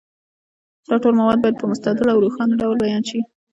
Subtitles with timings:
[0.87, 3.19] دا ټول موارد باید په مستدل او روښانه ډول بیان شي.